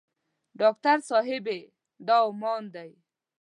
[0.59, 1.59] ډاکټر صاحبې
[2.07, 2.89] دا عمان دی.